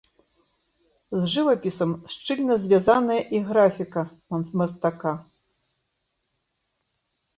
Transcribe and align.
З 1.09 1.21
жывапісам 1.33 1.91
шчыльна 2.15 2.57
звязаная 2.65 3.19
і 3.35 3.41
графіка 3.53 4.01
мастака. 4.63 5.15